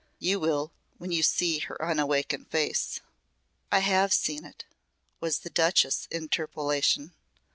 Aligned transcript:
You 0.17 0.39
will 0.39 0.71
when 0.97 1.11
you 1.11 1.21
see 1.21 1.59
her 1.59 1.79
unawakened 1.79 2.47
face." 2.49 3.01
"I 3.71 3.81
have 3.81 4.11
seen 4.11 4.45
it," 4.45 4.65
was 5.19 5.41
the 5.41 5.51
Duchess' 5.51 6.07
interpolation. 6.09 7.13